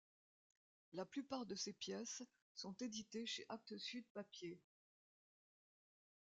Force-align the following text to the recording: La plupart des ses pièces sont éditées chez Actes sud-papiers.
La 0.93 1.05
plupart 1.05 1.45
des 1.45 1.55
ses 1.55 1.73
pièces 1.73 2.23
sont 2.55 2.73
éditées 2.81 3.27
chez 3.27 3.45
Actes 3.49 3.77
sud-papiers. 3.77 4.59